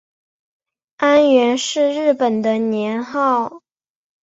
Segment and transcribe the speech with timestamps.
[0.97, 3.61] 安元是日本的年号。